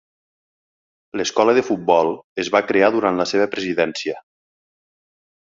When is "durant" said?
2.97-3.21